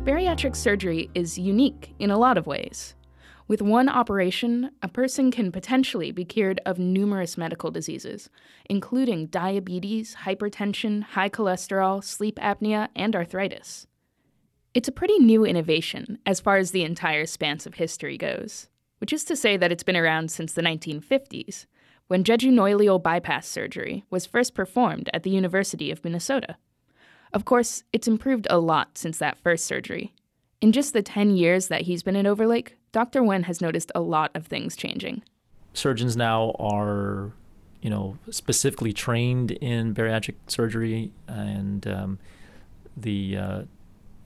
Bariatric 0.04 0.56
surgery 0.56 1.10
is 1.16 1.38
unique 1.38 1.94
in 2.00 2.12
a 2.12 2.18
lot 2.18 2.38
of 2.38 2.48
ways. 2.48 2.96
With 3.48 3.62
one 3.62 3.88
operation, 3.88 4.72
a 4.82 4.90
person 4.90 5.32
can 5.32 5.54
potentially 5.54 6.12
be 6.12 6.26
cured 6.26 6.60
of 6.66 6.78
numerous 6.78 7.38
medical 7.38 7.72
diseases, 7.72 8.30
including 8.70 9.28
diabetes, 9.28 10.18
hypertension, 10.26 11.04
high 11.04 11.30
cholesterol, 11.30 12.04
sleep 12.04 12.38
apnea, 12.40 12.90
and 12.94 13.16
arthritis. 13.16 13.88
It's 14.74 14.90
a 14.90 14.94
pretty 14.94 15.18
new 15.20 15.46
innovation 15.46 16.20
as 16.26 16.42
far 16.42 16.58
as 16.58 16.72
the 16.72 16.84
entire 16.84 17.26
span 17.26 17.58
of 17.66 17.76
history 17.76 18.18
goes, 18.18 18.68
which 19.00 19.14
is 19.14 19.24
to 19.26 19.36
say 19.36 19.58
that 19.58 19.72
it's 19.72 19.84
been 19.84 19.96
around 19.96 20.32
since 20.32 20.54
the 20.54 20.62
1950s, 20.62 21.66
when 22.08 22.24
jejunoileal 22.24 23.02
bypass 23.02 23.48
surgery 23.48 24.04
was 24.10 24.26
first 24.26 24.54
performed 24.54 25.10
at 25.14 25.24
the 25.24 25.30
University 25.30 25.92
of 25.92 26.04
Minnesota. 26.04 26.58
Of 27.34 27.46
course, 27.46 27.84
it's 27.92 28.08
improved 28.08 28.48
a 28.50 28.60
lot 28.60 28.98
since 28.98 29.18
that 29.18 29.38
first 29.38 29.66
surgery. 29.66 30.14
In 30.62 30.72
just 30.72 30.94
the 30.94 31.04
10 31.04 31.36
years 31.36 31.68
that 31.68 31.82
he's 31.82 32.04
been 32.04 32.16
in 32.16 32.26
Overlake, 32.26 32.78
Dr. 32.92 33.22
Nguyen 33.22 33.44
has 33.44 33.62
noticed 33.62 33.92
a 33.94 34.02
lot 34.02 34.32
of 34.34 34.48
things 34.48 34.76
changing. 34.76 35.22
Surgeons 35.74 36.18
now 36.18 36.56
are, 36.58 37.34
you 37.82 37.90
know, 37.90 38.18
specifically 38.32 38.94
trained 38.94 39.52
in 39.52 39.94
bariatric 39.94 40.36
surgery, 40.48 41.12
and 41.28 41.86
um, 41.88 42.20
the 42.96 43.38
uh, 43.38 43.62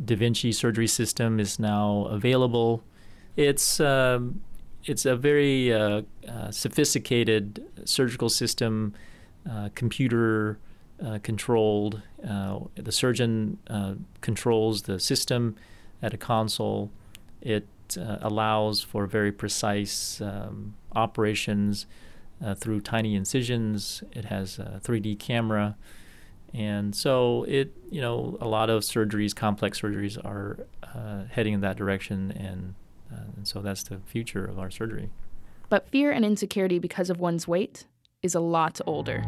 Da 0.03 0.15
Vinci 0.15 0.51
surgery 0.51 0.87
system 0.87 1.39
is 1.39 1.59
now 1.59 2.05
available. 2.09 2.83
It's 3.35 3.79
um, 3.79 4.41
it's 4.85 5.05
a 5.05 5.15
very 5.15 5.73
uh, 5.73 6.01
uh, 6.27 6.51
sophisticated 6.51 7.65
surgical 7.85 8.29
system, 8.29 8.93
uh, 9.49 9.69
computer 9.75 10.59
uh, 11.03 11.19
controlled. 11.23 12.01
Uh, 12.27 12.59
the 12.75 12.91
surgeon 12.91 13.57
controls 14.21 14.83
the 14.83 14.99
system 14.99 15.55
at 16.01 16.13
a 16.13 16.17
console. 16.17 16.91
It 17.41 17.67
allows 17.97 18.81
for 18.81 19.05
very 19.05 19.31
precise 19.31 20.21
um, 20.21 20.75
operations 20.95 21.85
through 22.55 22.81
tiny 22.81 23.15
incisions. 23.15 24.03
It 24.13 24.25
has 24.25 24.59
a 24.59 24.79
3D 24.83 25.19
camera. 25.19 25.75
And 26.53 26.95
so 26.95 27.43
it, 27.47 27.73
you 27.89 28.01
know, 28.01 28.37
a 28.41 28.47
lot 28.47 28.69
of 28.69 28.83
surgeries, 28.83 29.35
complex 29.35 29.81
surgeries, 29.81 30.23
are 30.23 30.65
uh, 30.83 31.23
heading 31.29 31.53
in 31.53 31.61
that 31.61 31.77
direction, 31.77 32.31
and, 32.31 32.75
Uh, 33.11 33.23
and 33.35 33.47
so 33.47 33.61
that's 33.61 33.83
the 33.83 33.99
future 34.05 34.45
of 34.45 34.59
our 34.59 34.71
surgery. 34.71 35.09
But 35.69 35.87
fear 35.89 36.11
and 36.11 36.25
insecurity 36.25 36.79
because 36.79 37.09
of 37.09 37.19
one's 37.19 37.47
weight 37.47 37.87
is 38.21 38.35
a 38.35 38.39
lot 38.39 38.79
older. 38.85 39.23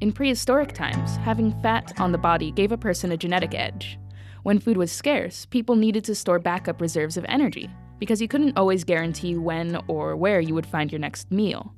In 0.00 0.12
prehistoric 0.12 0.72
times, 0.72 1.16
having 1.16 1.58
fat 1.62 1.98
on 1.98 2.12
the 2.12 2.18
body 2.18 2.50
gave 2.50 2.70
a 2.70 2.76
person 2.76 3.12
a 3.12 3.16
genetic 3.16 3.54
edge. 3.54 3.98
When 4.42 4.58
food 4.58 4.76
was 4.76 4.92
scarce, 4.92 5.46
people 5.46 5.74
needed 5.74 6.04
to 6.04 6.14
store 6.14 6.38
backup 6.38 6.80
reserves 6.80 7.16
of 7.16 7.24
energy, 7.28 7.70
because 7.98 8.20
you 8.20 8.28
couldn't 8.28 8.58
always 8.58 8.84
guarantee 8.84 9.36
when 9.36 9.80
or 9.88 10.14
where 10.14 10.40
you 10.40 10.54
would 10.54 10.66
find 10.66 10.92
your 10.92 10.98
next 10.98 11.32
meal. 11.32 11.74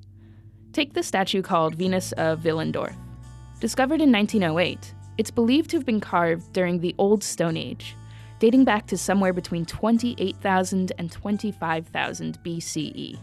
Take 0.73 0.94
the 0.94 1.02
statue 1.02 1.42
called 1.42 1.76
Venus 1.76 2.12
of 2.12 2.40
Willendorf. 2.40 2.94
Discovered 3.61 4.00
in 4.00 4.12
1908, 4.12 4.94
it's 5.18 5.30
believed 5.32 5.70
to 5.70 5.76
have 5.76 5.84
been 5.84 6.00
carved 6.00 6.52
during 6.52 6.78
the 6.78 6.94
Old 6.96 7.25
Stone 7.25 7.56
Age, 7.56 7.96
dating 8.38 8.64
back 8.64 8.87
to 8.87 8.96
somewhere 8.96 9.32
between 9.32 9.66
28,000 9.66 10.92
and 10.96 11.10
25,000 11.10 12.38
BCE. 12.44 13.18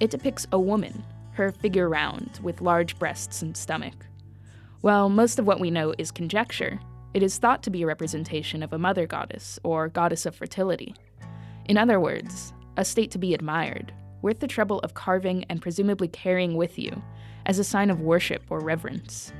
It 0.00 0.10
depicts 0.10 0.46
a 0.50 0.58
woman, 0.58 1.04
her 1.32 1.52
figure 1.52 1.90
round, 1.90 2.40
with 2.42 2.62
large 2.62 2.98
breasts 2.98 3.42
and 3.42 3.54
stomach. 3.54 4.06
While 4.80 5.10
most 5.10 5.38
of 5.38 5.46
what 5.46 5.60
we 5.60 5.70
know 5.70 5.94
is 5.98 6.10
conjecture, 6.10 6.80
it 7.12 7.22
is 7.22 7.36
thought 7.36 7.62
to 7.64 7.70
be 7.70 7.82
a 7.82 7.86
representation 7.86 8.62
of 8.62 8.72
a 8.72 8.78
mother 8.78 9.06
goddess 9.06 9.58
or 9.62 9.88
goddess 9.88 10.24
of 10.24 10.34
fertility. 10.34 10.94
In 11.66 11.76
other 11.76 12.00
words, 12.00 12.54
a 12.78 12.84
state 12.84 13.10
to 13.10 13.18
be 13.18 13.34
admired, 13.34 13.92
worth 14.22 14.40
the 14.40 14.46
trouble 14.46 14.78
of 14.80 14.94
carving 14.94 15.44
and 15.50 15.60
presumably 15.60 16.08
carrying 16.08 16.56
with 16.56 16.78
you 16.78 17.02
as 17.44 17.58
a 17.58 17.64
sign 17.64 17.90
of 17.90 18.00
worship 18.00 18.42
or 18.48 18.60
reverence. 18.60 19.32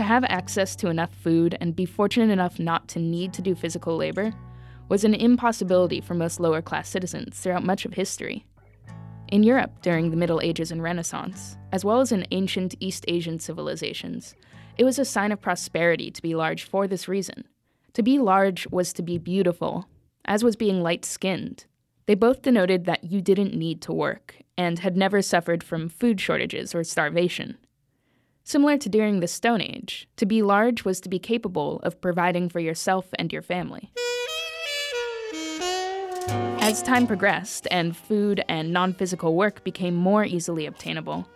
To 0.00 0.04
have 0.04 0.24
access 0.24 0.74
to 0.76 0.88
enough 0.88 1.12
food 1.12 1.58
and 1.60 1.76
be 1.76 1.84
fortunate 1.84 2.30
enough 2.30 2.58
not 2.58 2.88
to 2.88 2.98
need 2.98 3.34
to 3.34 3.42
do 3.42 3.54
physical 3.54 3.98
labor 3.98 4.32
was 4.88 5.04
an 5.04 5.12
impossibility 5.12 6.00
for 6.00 6.14
most 6.14 6.40
lower 6.40 6.62
class 6.62 6.88
citizens 6.88 7.38
throughout 7.38 7.66
much 7.66 7.84
of 7.84 7.92
history. 7.92 8.46
In 9.28 9.42
Europe 9.42 9.82
during 9.82 10.08
the 10.08 10.16
Middle 10.16 10.40
Ages 10.40 10.72
and 10.72 10.82
Renaissance, 10.82 11.58
as 11.70 11.84
well 11.84 12.00
as 12.00 12.12
in 12.12 12.26
ancient 12.30 12.74
East 12.80 13.04
Asian 13.08 13.38
civilizations, 13.38 14.34
it 14.78 14.84
was 14.84 14.98
a 14.98 15.04
sign 15.04 15.32
of 15.32 15.42
prosperity 15.42 16.10
to 16.10 16.22
be 16.22 16.34
large 16.34 16.62
for 16.62 16.88
this 16.88 17.06
reason. 17.06 17.44
To 17.92 18.02
be 18.02 18.18
large 18.18 18.66
was 18.68 18.94
to 18.94 19.02
be 19.02 19.18
beautiful, 19.18 19.86
as 20.24 20.42
was 20.42 20.56
being 20.56 20.82
light 20.82 21.04
skinned. 21.04 21.66
They 22.06 22.14
both 22.14 22.40
denoted 22.40 22.86
that 22.86 23.04
you 23.04 23.20
didn't 23.20 23.52
need 23.52 23.82
to 23.82 23.92
work 23.92 24.36
and 24.56 24.78
had 24.78 24.96
never 24.96 25.20
suffered 25.20 25.62
from 25.62 25.90
food 25.90 26.22
shortages 26.22 26.74
or 26.74 26.84
starvation. 26.84 27.58
Similar 28.44 28.78
to 28.78 28.88
during 28.88 29.20
the 29.20 29.28
Stone 29.28 29.60
Age, 29.60 30.08
to 30.16 30.26
be 30.26 30.42
large 30.42 30.84
was 30.84 31.00
to 31.00 31.08
be 31.08 31.18
capable 31.18 31.80
of 31.80 32.00
providing 32.00 32.48
for 32.48 32.60
yourself 32.60 33.06
and 33.18 33.32
your 33.32 33.42
family. 33.42 33.90
As 36.62 36.82
time 36.82 37.06
progressed 37.06 37.66
and 37.70 37.96
food 37.96 38.44
and 38.48 38.72
non 38.72 38.92
physical 38.92 39.34
work 39.34 39.64
became 39.64 39.94
more 39.94 40.24
easily 40.24 40.66
obtainable, 40.66 41.28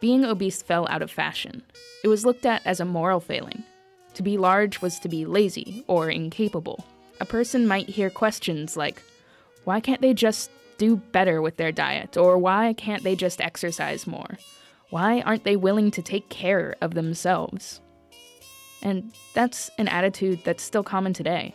being 0.00 0.24
obese 0.24 0.62
fell 0.62 0.86
out 0.88 1.02
of 1.02 1.10
fashion. 1.10 1.62
It 2.04 2.08
was 2.08 2.26
looked 2.26 2.44
at 2.44 2.66
as 2.66 2.80
a 2.80 2.84
moral 2.84 3.20
failing. 3.20 3.62
To 4.14 4.22
be 4.22 4.36
large 4.36 4.82
was 4.82 4.98
to 4.98 5.08
be 5.08 5.24
lazy 5.24 5.84
or 5.86 6.10
incapable. 6.10 6.84
A 7.20 7.24
person 7.24 7.66
might 7.66 7.88
hear 7.88 8.10
questions 8.10 8.76
like, 8.76 9.02
why 9.64 9.80
can't 9.80 10.02
they 10.02 10.12
just 10.12 10.50
do 10.76 10.96
better 10.96 11.40
with 11.40 11.56
their 11.56 11.72
diet? 11.72 12.16
Or 12.16 12.36
why 12.36 12.74
can't 12.74 13.04
they 13.04 13.14
just 13.14 13.40
exercise 13.40 14.06
more? 14.06 14.36
Why 14.92 15.22
aren't 15.22 15.44
they 15.44 15.56
willing 15.56 15.90
to 15.92 16.02
take 16.02 16.28
care 16.28 16.76
of 16.82 16.92
themselves? 16.92 17.80
And 18.82 19.14
that's 19.32 19.70
an 19.78 19.88
attitude 19.88 20.44
that's 20.44 20.62
still 20.62 20.82
common 20.82 21.14
today. 21.14 21.54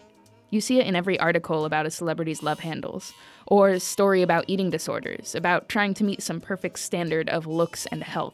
You 0.49 0.59
see 0.59 0.79
it 0.79 0.87
in 0.87 0.95
every 0.95 1.19
article 1.19 1.63
about 1.63 1.85
a 1.85 1.91
celebrity's 1.91 2.41
love 2.41 2.61
handles, 2.61 3.13
or 3.45 3.69
a 3.69 3.79
story 3.79 4.23
about 4.23 4.45
eating 4.47 4.71
disorders, 4.71 5.35
about 5.35 5.69
trying 5.69 5.93
to 5.93 6.03
meet 6.03 6.23
some 6.23 6.41
perfect 6.41 6.79
standard 6.79 7.29
of 7.29 7.45
looks 7.45 7.85
and 7.85 8.03
health. 8.03 8.33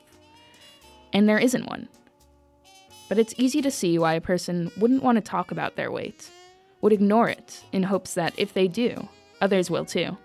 And 1.12 1.28
there 1.28 1.38
isn't 1.38 1.68
one. 1.68 1.90
But 3.10 3.20
it's 3.20 3.36
easy 3.38 3.62
to 3.62 3.72
see 3.72 4.00
why 4.00 4.14
a 4.14 4.22
person 4.22 4.72
wouldn't 4.78 5.04
want 5.04 5.18
to 5.18 5.22
talk 5.22 5.52
about 5.52 5.76
their 5.76 5.92
weight, 5.92 6.32
would 6.80 6.94
ignore 6.94 7.28
it 7.28 7.62
in 7.74 7.84
hopes 7.84 8.14
that 8.14 8.34
if 8.38 8.54
they 8.54 8.70
do, 8.70 9.10
others 9.42 9.70
will 9.70 9.84
too. 9.84 10.18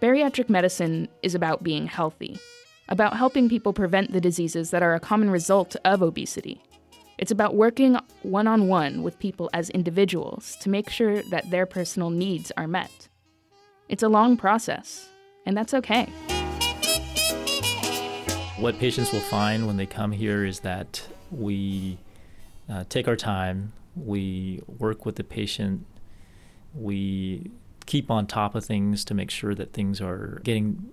Bariatric 0.00 0.48
medicine 0.48 1.08
is 1.24 1.34
about 1.34 1.64
being 1.64 1.88
healthy, 1.88 2.38
about 2.88 3.16
helping 3.16 3.48
people 3.48 3.72
prevent 3.72 4.12
the 4.12 4.20
diseases 4.20 4.70
that 4.70 4.82
are 4.82 4.94
a 4.94 5.00
common 5.00 5.30
result 5.30 5.76
of 5.84 6.02
obesity 6.02 6.62
it's 7.18 7.30
about 7.30 7.54
working 7.54 7.98
one 8.22 8.46
on 8.46 8.68
one 8.68 9.02
with 9.02 9.18
people 9.18 9.48
as 9.54 9.70
individuals 9.70 10.56
to 10.60 10.68
make 10.68 10.90
sure 10.90 11.22
that 11.22 11.50
their 11.50 11.64
personal 11.64 12.10
needs 12.10 12.52
are 12.58 12.68
met. 12.68 13.08
It's 13.88 14.02
a 14.02 14.08
long 14.08 14.36
process, 14.36 15.08
and 15.46 15.56
that's 15.56 15.72
okay. 15.72 16.04
What 18.58 18.78
patients 18.78 19.12
will 19.12 19.20
find 19.20 19.66
when 19.66 19.78
they 19.78 19.86
come 19.86 20.12
here 20.12 20.44
is 20.44 20.60
that 20.60 21.06
we 21.30 21.98
uh, 22.68 22.84
take 22.90 23.08
our 23.08 23.16
time, 23.16 23.72
we 23.94 24.62
work 24.66 25.06
with 25.06 25.16
the 25.16 25.24
patient, 25.24 25.86
we 26.74 27.50
keep 27.86 28.10
on 28.10 28.26
top 28.26 28.54
of 28.54 28.64
things 28.64 29.06
to 29.06 29.14
make 29.14 29.30
sure 29.30 29.54
that 29.54 29.72
things 29.72 30.02
are 30.02 30.40
getting 30.44 30.90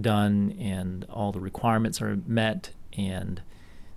done 0.00 0.56
and 0.58 1.04
all 1.10 1.32
the 1.32 1.40
requirements 1.40 2.00
are 2.00 2.18
met 2.26 2.70
and 2.96 3.42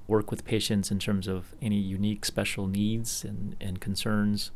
work 0.08 0.30
with 0.30 0.46
patients 0.46 0.92
in 0.92 1.00
terms 1.00 1.28
of 1.28 1.56
any 1.62 1.78
unique 1.78 2.26
special 2.26 2.68
needs 2.68 3.24
and, 3.24 3.56
and 3.60 3.80
concerns. 3.80 4.52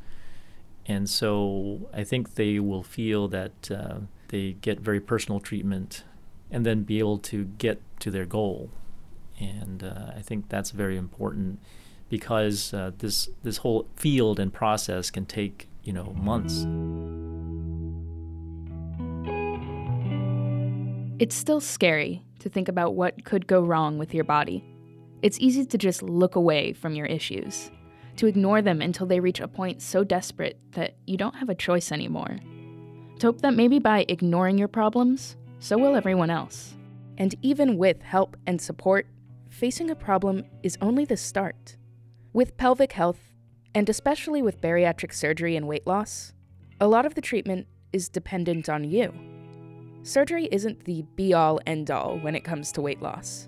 And 0.86 1.10
so 1.10 1.90
I 1.94 2.04
think 2.04 2.36
they 2.36 2.60
will 2.60 2.84
feel 2.84 3.28
that 3.30 3.72
uh, 3.72 4.00
they 4.30 4.54
get 4.54 4.80
very 4.80 5.00
personal 5.00 5.40
treatment 5.40 6.04
and 6.52 6.66
then 6.66 6.84
be 6.84 7.00
able 7.00 7.20
to 7.20 7.46
get 7.46 7.82
to 8.00 8.12
their 8.12 8.26
goal. 8.26 8.72
And 9.40 9.84
uh, 9.84 10.12
I 10.16 10.22
think 10.22 10.50
that's 10.50 10.72
very 10.72 10.98
important 10.98 11.60
because 12.10 12.74
uh, 12.74 12.92
this 12.98 13.30
this 13.44 13.58
whole 13.58 13.88
field 13.96 14.40
and 14.40 14.52
process 14.52 15.12
can 15.12 15.26
take 15.26 15.70
you 15.84 15.94
know 15.94 16.14
months. 16.18 16.66
It's 21.20 21.36
still 21.36 21.60
scary 21.60 22.24
to 22.40 22.48
think 22.48 22.70
about 22.70 22.96
what 22.96 23.26
could 23.26 23.46
go 23.46 23.62
wrong 23.62 23.98
with 23.98 24.14
your 24.14 24.24
body. 24.24 24.64
It's 25.22 25.38
easy 25.40 25.66
to 25.66 25.78
just 25.78 26.02
look 26.02 26.38
away 26.38 26.72
from 26.72 26.96
your 26.96 27.08
issues. 27.08 27.72
to 28.20 28.28
ignore 28.28 28.62
them 28.62 28.82
until 28.82 29.08
they 29.08 29.22
reach 29.22 29.40
a 29.40 29.48
point 29.48 29.82
so 29.82 30.04
desperate 30.04 30.60
that 30.74 30.94
you 31.08 31.16
don't 31.16 31.38
have 31.38 31.48
a 31.48 31.56
choice 31.56 31.90
anymore. 31.90 32.38
To 33.20 33.28
hope 33.28 33.40
that 33.40 33.54
maybe 33.54 33.80
by 33.80 34.04
ignoring 34.10 34.58
your 34.58 34.68
problems, 34.68 35.38
so 35.60 35.78
will 35.78 35.96
everyone 35.96 36.30
else. 36.30 36.76
And 37.18 37.34
even 37.42 37.78
with 37.78 38.02
help 38.02 38.36
and 38.46 38.60
support, 38.60 39.08
facing 39.50 39.90
a 39.90 39.96
problem 39.96 40.44
is 40.64 40.78
only 40.82 41.06
the 41.06 41.16
start. 41.16 41.78
With 42.34 42.58
pelvic 42.58 42.92
health, 42.92 43.34
and 43.74 43.88
especially 43.88 44.42
with 44.42 44.60
bariatric 44.60 45.14
surgery 45.14 45.56
and 45.56 45.66
weight 45.66 45.88
loss, 45.88 46.34
a 46.82 46.90
lot 46.90 47.06
of 47.06 47.16
the 47.16 47.22
treatment 47.22 47.68
is 47.94 48.10
dependent 48.10 48.68
on 48.68 48.84
you. 48.84 49.14
Surgery 50.04 50.48
isn't 50.52 50.86
the 50.86 51.04
be 51.16 51.34
all 51.34 51.60
end 51.68 51.92
all 51.92 52.18
when 52.20 52.36
it 52.36 52.44
comes 52.44 52.72
to 52.72 52.82
weight 52.82 53.02
loss. 53.02 53.48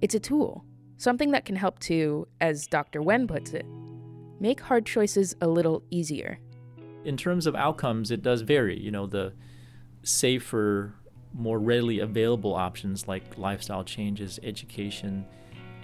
It's 0.00 0.14
a 0.14 0.20
tool, 0.20 0.64
something 0.96 1.32
that 1.32 1.44
can 1.44 1.56
help 1.56 1.78
to, 1.80 2.26
as 2.40 2.66
Dr. 2.66 3.00
Nguyen 3.00 3.26
puts 3.26 3.52
it, 3.52 3.66
make 4.40 4.60
hard 4.60 4.86
choices 4.86 5.34
a 5.40 5.48
little 5.48 5.82
easier. 5.90 6.38
In 7.04 7.16
terms 7.16 7.46
of 7.46 7.54
outcomes, 7.56 8.10
it 8.10 8.22
does 8.22 8.42
vary. 8.42 8.78
You 8.78 8.90
know, 8.90 9.06
the 9.06 9.32
safer, 10.02 10.94
more 11.34 11.58
readily 11.58 11.98
available 11.98 12.54
options 12.54 13.08
like 13.08 13.36
lifestyle 13.36 13.84
changes, 13.84 14.38
education, 14.42 15.26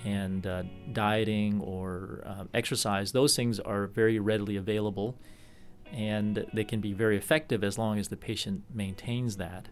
and 0.04 0.46
uh, 0.46 0.62
dieting 0.92 1.60
or 1.60 2.22
uh, 2.24 2.44
exercise, 2.54 3.12
those 3.12 3.34
things 3.34 3.58
are 3.58 3.86
very 3.86 4.18
readily 4.18 4.56
available 4.56 5.18
and 5.92 6.46
they 6.52 6.64
can 6.64 6.80
be 6.80 6.92
very 6.92 7.16
effective 7.16 7.64
as 7.64 7.78
long 7.78 7.98
as 7.98 8.08
the 8.08 8.16
patient 8.16 8.62
maintains 8.72 9.36
that. 9.38 9.68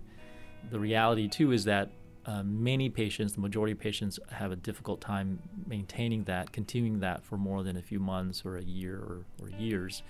The 0.71 0.79
reality, 0.79 1.29
too, 1.29 1.53
is 1.53 1.65
that 1.65 1.91
uh, 2.27 2.43
many 2.43 2.89
patients, 2.89 3.35
the 3.35 3.41
majority 3.41 3.73
of 3.73 3.79
patients, 3.79 4.19
have 4.31 4.51
a 4.51 4.57
difficult 4.57 5.01
time 5.01 5.39
maintaining 5.67 6.25
that, 6.25 6.53
continuing 6.53 7.01
that 7.01 7.25
for 7.25 7.37
more 7.37 7.63
than 7.63 7.77
a 7.77 7.83
few 7.83 8.01
months 8.01 8.43
or 8.45 8.57
a 8.57 8.65
year 8.65 8.97
or, 8.97 9.25
or 9.41 9.49
years. 9.51 10.03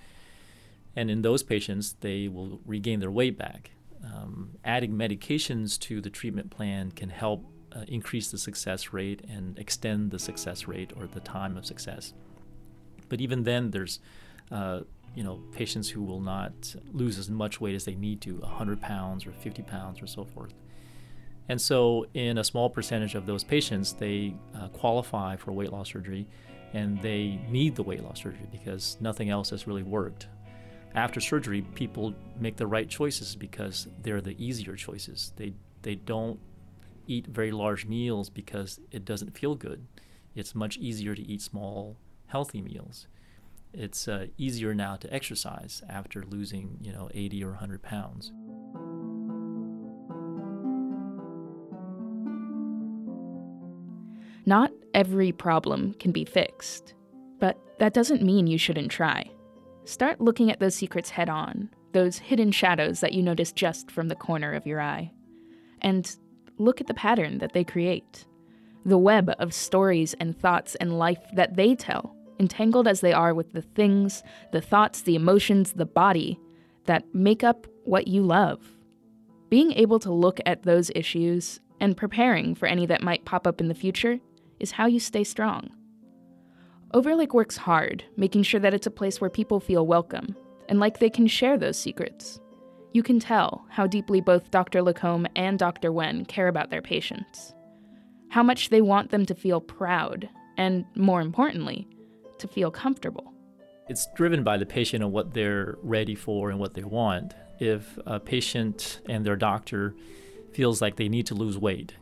And 0.94 1.10
in 1.10 1.20
those 1.20 1.42
patients, 1.42 1.96
they 2.00 2.28
will 2.28 2.60
regain 2.64 3.00
their 3.00 3.10
weight 3.10 3.36
back. 3.36 3.72
Um, 4.02 4.52
adding 4.64 4.92
medications 4.92 5.78
to 5.80 6.00
the 6.00 6.08
treatment 6.08 6.50
plan 6.50 6.90
can 6.92 7.10
help 7.10 7.44
uh, 7.74 7.84
increase 7.88 8.30
the 8.30 8.38
success 8.38 8.92
rate 8.94 9.22
and 9.28 9.58
extend 9.58 10.10
the 10.10 10.18
success 10.18 10.66
rate 10.66 10.92
or 10.96 11.06
the 11.06 11.20
time 11.20 11.58
of 11.58 11.66
success. 11.66 12.14
But 13.10 13.20
even 13.20 13.42
then, 13.42 13.70
there's 13.72 14.00
uh, 14.50 14.80
you 15.16 15.24
know 15.24 15.40
patients 15.50 15.88
who 15.88 16.02
will 16.02 16.20
not 16.20 16.76
lose 16.92 17.18
as 17.18 17.28
much 17.28 17.60
weight 17.60 17.74
as 17.74 17.84
they 17.84 17.96
need 17.96 18.20
to 18.20 18.36
100 18.36 18.80
pounds 18.80 19.26
or 19.26 19.32
50 19.32 19.62
pounds 19.62 20.00
or 20.00 20.06
so 20.06 20.24
forth. 20.24 20.54
And 21.48 21.60
so 21.60 22.06
in 22.12 22.38
a 22.38 22.44
small 22.44 22.68
percentage 22.68 23.14
of 23.14 23.26
those 23.26 23.42
patients 23.42 23.94
they 23.94 24.34
uh, 24.54 24.68
qualify 24.68 25.36
for 25.36 25.52
weight 25.52 25.72
loss 25.72 25.90
surgery 25.90 26.28
and 26.74 27.00
they 27.00 27.40
need 27.48 27.74
the 27.74 27.82
weight 27.82 28.04
loss 28.04 28.22
surgery 28.22 28.46
because 28.52 28.98
nothing 29.00 29.30
else 29.30 29.50
has 29.50 29.66
really 29.66 29.82
worked. 29.82 30.28
After 30.94 31.20
surgery 31.20 31.62
people 31.62 32.14
make 32.38 32.56
the 32.56 32.66
right 32.66 32.88
choices 32.88 33.34
because 33.34 33.88
they're 34.02 34.20
the 34.20 34.36
easier 34.44 34.76
choices. 34.76 35.32
They 35.36 35.54
they 35.80 35.94
don't 35.94 36.38
eat 37.06 37.26
very 37.28 37.52
large 37.52 37.86
meals 37.86 38.28
because 38.28 38.80
it 38.90 39.04
doesn't 39.06 39.38
feel 39.38 39.54
good. 39.54 39.86
It's 40.34 40.54
much 40.54 40.76
easier 40.76 41.14
to 41.14 41.22
eat 41.22 41.40
small 41.40 41.96
healthy 42.26 42.60
meals 42.60 43.06
it's 43.76 44.08
uh, 44.08 44.26
easier 44.38 44.74
now 44.74 44.96
to 44.96 45.12
exercise 45.12 45.82
after 45.88 46.24
losing, 46.24 46.78
you 46.80 46.92
know, 46.92 47.10
80 47.12 47.44
or 47.44 47.50
100 47.50 47.82
pounds. 47.82 48.32
Not 54.46 54.72
every 54.94 55.32
problem 55.32 55.94
can 55.94 56.12
be 56.12 56.24
fixed, 56.24 56.94
but 57.38 57.58
that 57.78 57.92
doesn't 57.92 58.22
mean 58.22 58.46
you 58.46 58.58
shouldn't 58.58 58.90
try. 58.90 59.30
Start 59.84 60.20
looking 60.20 60.50
at 60.50 60.60
those 60.60 60.74
secrets 60.74 61.10
head 61.10 61.28
on, 61.28 61.68
those 61.92 62.18
hidden 62.18 62.52
shadows 62.52 63.00
that 63.00 63.12
you 63.12 63.22
notice 63.22 63.52
just 63.52 63.90
from 63.90 64.08
the 64.08 64.14
corner 64.14 64.52
of 64.54 64.66
your 64.66 64.80
eye. 64.80 65.12
And 65.82 66.16
look 66.58 66.80
at 66.80 66.86
the 66.86 66.94
pattern 66.94 67.38
that 67.38 67.52
they 67.52 67.64
create, 67.64 68.24
the 68.84 68.98
web 68.98 69.32
of 69.38 69.52
stories 69.52 70.14
and 70.14 70.38
thoughts 70.38 70.76
and 70.76 70.98
life 70.98 71.22
that 71.34 71.56
they 71.56 71.74
tell 71.74 72.15
entangled 72.38 72.88
as 72.88 73.00
they 73.00 73.12
are 73.12 73.34
with 73.34 73.52
the 73.52 73.62
things, 73.62 74.22
the 74.52 74.60
thoughts, 74.60 75.02
the 75.02 75.14
emotions, 75.14 75.72
the 75.72 75.86
body 75.86 76.38
that 76.84 77.04
make 77.14 77.42
up 77.44 77.66
what 77.84 78.08
you 78.08 78.22
love. 78.22 78.60
Being 79.48 79.72
able 79.72 79.98
to 80.00 80.12
look 80.12 80.40
at 80.46 80.62
those 80.62 80.90
issues 80.94 81.60
and 81.80 81.96
preparing 81.96 82.54
for 82.54 82.66
any 82.66 82.86
that 82.86 83.02
might 83.02 83.24
pop 83.24 83.46
up 83.46 83.60
in 83.60 83.68
the 83.68 83.74
future 83.74 84.18
is 84.58 84.72
how 84.72 84.86
you 84.86 84.98
stay 84.98 85.24
strong. 85.24 85.70
Overlake 86.94 87.34
works 87.34 87.56
hard, 87.56 88.04
making 88.16 88.42
sure 88.42 88.60
that 88.60 88.74
it's 88.74 88.86
a 88.86 88.90
place 88.90 89.20
where 89.20 89.30
people 89.30 89.60
feel 89.60 89.86
welcome 89.86 90.34
and 90.68 90.80
like 90.80 90.98
they 90.98 91.10
can 91.10 91.26
share 91.26 91.58
those 91.58 91.78
secrets. 91.78 92.40
You 92.92 93.02
can 93.02 93.20
tell 93.20 93.66
how 93.68 93.86
deeply 93.86 94.20
both 94.20 94.50
Dr. 94.50 94.82
La 94.82 94.92
Combe 94.92 95.26
and 95.36 95.58
Dr. 95.58 95.90
Nguyen 95.90 96.26
care 96.26 96.48
about 96.48 96.70
their 96.70 96.82
patients, 96.82 97.54
how 98.30 98.42
much 98.42 98.70
they 98.70 98.80
want 98.80 99.10
them 99.10 99.26
to 99.26 99.34
feel 99.34 99.60
proud, 99.60 100.28
and 100.56 100.84
more 100.94 101.20
importantly, 101.20 101.86
to 102.38 102.48
feel 102.48 102.70
comfortable. 102.70 103.32
It's 103.88 104.06
driven 104.14 104.42
by 104.42 104.56
the 104.56 104.66
patient 104.66 105.02
and 105.04 105.12
what 105.12 105.32
they're 105.32 105.78
ready 105.82 106.14
for 106.14 106.50
and 106.50 106.58
what 106.58 106.74
they 106.74 106.82
want. 106.82 107.34
If 107.60 107.98
a 108.04 108.18
patient 108.18 109.00
and 109.08 109.24
their 109.24 109.36
doctor 109.36 109.94
feels 110.52 110.82
like 110.82 110.96
they 110.96 111.08
need 111.08 111.26
to 111.26 111.34
lose 111.34 111.56
weight, 111.56 111.94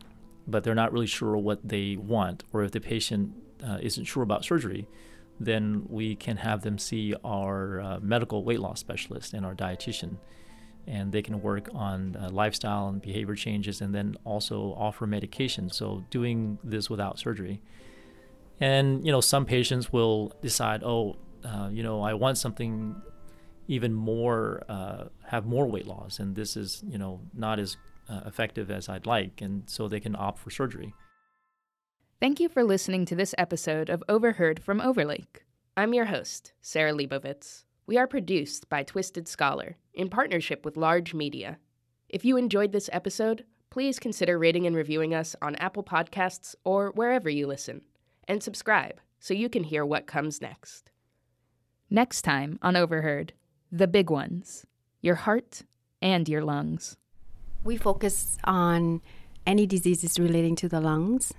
but 0.46 0.64
they're 0.64 0.74
not 0.74 0.92
really 0.92 1.06
sure 1.06 1.36
what 1.36 1.66
they 1.66 1.96
want, 1.96 2.44
or 2.52 2.62
if 2.62 2.70
the 2.70 2.80
patient 2.80 3.32
uh, 3.66 3.78
isn't 3.80 4.04
sure 4.04 4.22
about 4.22 4.44
surgery, 4.44 4.88
then 5.40 5.84
we 5.88 6.14
can 6.16 6.36
have 6.38 6.62
them 6.62 6.78
see 6.78 7.14
our 7.24 7.80
uh, 7.80 7.98
medical 8.00 8.44
weight 8.44 8.60
loss 8.60 8.80
specialist 8.80 9.34
and 9.34 9.44
our 9.44 9.54
dietitian. 9.54 10.16
And 10.86 11.12
they 11.12 11.22
can 11.22 11.40
work 11.40 11.68
on 11.74 12.16
uh, 12.16 12.28
lifestyle 12.30 12.88
and 12.88 13.00
behavior 13.00 13.34
changes 13.34 13.80
and 13.80 13.94
then 13.94 14.16
also 14.24 14.74
offer 14.78 15.06
medication. 15.06 15.70
So, 15.70 16.04
doing 16.10 16.58
this 16.62 16.90
without 16.90 17.18
surgery. 17.18 17.62
And 18.60 19.04
you 19.04 19.12
know, 19.12 19.20
some 19.20 19.44
patients 19.46 19.92
will 19.92 20.32
decide, 20.40 20.82
oh, 20.82 21.16
uh, 21.44 21.68
you 21.72 21.82
know, 21.82 22.02
I 22.02 22.14
want 22.14 22.38
something 22.38 22.94
even 23.66 23.94
more, 23.94 24.62
uh, 24.68 25.04
have 25.26 25.46
more 25.46 25.66
weight 25.66 25.86
loss, 25.86 26.18
and 26.18 26.36
this 26.36 26.56
is 26.56 26.82
you 26.86 26.98
know 26.98 27.20
not 27.32 27.58
as 27.58 27.76
uh, 28.08 28.20
effective 28.26 28.70
as 28.70 28.88
I'd 28.88 29.06
like, 29.06 29.40
and 29.40 29.62
so 29.66 29.88
they 29.88 30.00
can 30.00 30.14
opt 30.16 30.38
for 30.38 30.50
surgery. 30.50 30.94
Thank 32.20 32.40
you 32.40 32.48
for 32.48 32.64
listening 32.64 33.04
to 33.06 33.14
this 33.14 33.34
episode 33.36 33.90
of 33.90 34.02
Overheard 34.08 34.62
from 34.62 34.80
Overlake. 34.80 35.44
I'm 35.76 35.92
your 35.92 36.06
host, 36.06 36.52
Sarah 36.62 36.92
Leibovitz. 36.92 37.64
We 37.86 37.98
are 37.98 38.06
produced 38.06 38.68
by 38.68 38.82
Twisted 38.82 39.28
Scholar 39.28 39.76
in 39.92 40.08
partnership 40.08 40.64
with 40.64 40.76
Large 40.76 41.12
Media. 41.12 41.58
If 42.08 42.24
you 42.24 42.36
enjoyed 42.36 42.72
this 42.72 42.88
episode, 42.92 43.44
please 43.68 43.98
consider 43.98 44.38
rating 44.38 44.66
and 44.66 44.76
reviewing 44.76 45.12
us 45.14 45.34
on 45.42 45.56
Apple 45.56 45.82
Podcasts 45.82 46.54
or 46.64 46.92
wherever 46.92 47.28
you 47.28 47.46
listen 47.46 47.82
and 48.28 48.42
subscribe 48.42 49.00
so 49.18 49.34
you 49.34 49.48
can 49.48 49.64
hear 49.64 49.84
what 49.84 50.06
comes 50.06 50.40
next. 50.40 50.90
Next 51.90 52.22
time 52.22 52.58
on 52.62 52.76
Overheard, 52.76 53.32
the 53.70 53.86
big 53.86 54.10
ones 54.10 54.66
your 55.00 55.16
heart 55.16 55.62
and 56.00 56.28
your 56.28 56.42
lungs. 56.42 56.96
We 57.62 57.76
focus 57.76 58.38
on 58.44 59.02
any 59.46 59.66
diseases 59.66 60.18
relating 60.18 60.56
to 60.56 60.68
the 60.68 60.80
lungs, 60.80 61.32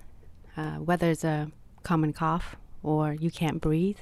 uh, 0.55 0.75
whether 0.75 1.09
it's 1.09 1.23
a 1.23 1.51
common 1.83 2.13
cough 2.13 2.55
or 2.83 3.13
you 3.13 3.31
can't 3.31 3.59
breathe, 3.59 3.97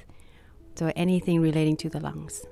so 0.74 0.92
anything 0.96 1.40
relating 1.40 1.76
to 1.78 1.88
the 1.88 2.00
lungs. 2.00 2.44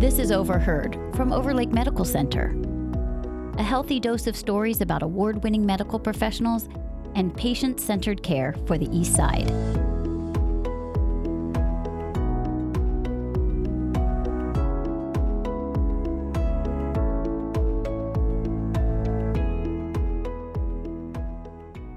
This 0.00 0.18
is 0.18 0.30
Overheard 0.30 0.96
from 1.14 1.32
Overlake 1.32 1.70
Medical 1.70 2.04
Center 2.04 2.54
a 3.58 3.62
healthy 3.62 3.98
dose 3.98 4.28
of 4.28 4.36
stories 4.36 4.80
about 4.80 5.02
award 5.02 5.42
winning 5.42 5.66
medical 5.66 5.98
professionals 5.98 6.68
and 7.16 7.36
patient 7.36 7.80
centered 7.80 8.22
care 8.22 8.54
for 8.66 8.78
the 8.78 8.88
East 8.96 9.16
Side. 9.16 9.50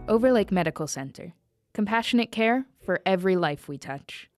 Overlake 0.10 0.52
Medical 0.52 0.88
Center. 0.88 1.34
Compassionate 1.74 2.32
care 2.32 2.66
for 2.84 3.00
every 3.06 3.36
life 3.36 3.70
we 3.70 3.78
touch. 3.78 4.28